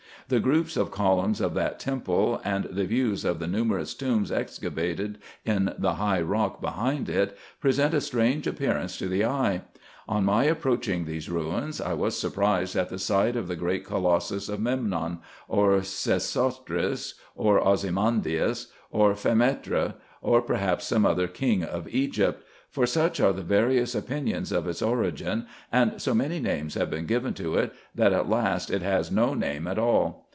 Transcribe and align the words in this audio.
The 0.27 0.39
groups 0.39 0.77
of 0.77 0.91
columns 0.91 1.41
of 1.41 1.53
that 1.55 1.77
temple, 1.77 2.39
and 2.45 2.63
the 2.63 2.85
views 2.85 3.25
of 3.25 3.39
the 3.39 3.47
numerous 3.49 3.93
tombs 3.93 4.31
excavated 4.31 5.17
in 5.43 5.73
the 5.77 5.95
high 5.95 6.21
rock 6.21 6.61
behind 6.61 7.09
it, 7.09 7.37
present 7.59 7.93
a 7.93 7.99
strange 7.99 8.47
appearance 8.47 8.95
to 8.99 9.09
the 9.09 9.25
eye. 9.25 9.63
On 10.07 10.23
my 10.23 10.45
approaching 10.45 11.03
these 11.03 11.27
ruins, 11.29 11.81
I 11.81 11.95
was 11.95 12.17
surprised 12.17 12.77
at 12.77 12.87
the 12.87 12.97
sight 12.99 13.35
of 13.35 13.49
the 13.49 13.57
great 13.57 13.83
colossus 13.83 14.47
of 14.47 14.61
Memnon, 14.61 15.19
or 15.49 15.79
Sesostris, 15.81 17.15
or 17.35 17.59
Osymandias, 17.59 18.67
or 18.89 19.15
Phame 19.15 19.59
noph, 19.65 19.95
or 20.21 20.41
perhaps 20.41 20.85
some 20.85 21.05
other 21.05 21.27
king 21.27 21.61
of 21.61 21.89
Egypt; 21.93 22.45
for 22.69 22.85
such 22.85 23.19
are 23.19 23.33
the 23.33 23.41
various 23.41 23.93
opinions 23.93 24.49
of 24.49 24.65
its 24.65 24.81
origin, 24.81 25.45
and 25.73 26.01
so 26.01 26.13
many 26.13 26.39
names 26.39 26.75
have 26.75 26.89
been 26.89 27.05
given 27.05 27.33
to 27.33 27.55
it, 27.55 27.73
that 27.93 28.13
at 28.13 28.29
last 28.29 28.71
it 28.71 28.81
has 28.81 29.11
no 29.11 29.33
name 29.33 29.67
at 29.67 29.77
all. 29.77 30.25